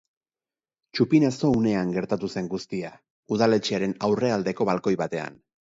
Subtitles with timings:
[0.97, 2.93] Txupinazo unean gertatu zen guztia,
[3.37, 5.41] udaletxearen aurrealdeko balkoi batean.